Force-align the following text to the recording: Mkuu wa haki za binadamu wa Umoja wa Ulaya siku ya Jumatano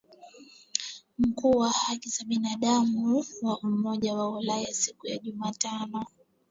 Mkuu 1.17 1.57
wa 1.57 1.69
haki 1.69 2.09
za 2.09 2.25
binadamu 2.25 3.23
wa 3.41 3.59
Umoja 3.59 4.13
wa 4.13 4.29
Ulaya 4.37 4.73
siku 4.73 5.07
ya 5.07 5.17
Jumatano 5.17 6.05